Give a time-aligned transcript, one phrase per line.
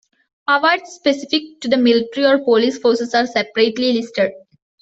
[0.47, 4.31] Awards specific to the military or police forces are separately listed.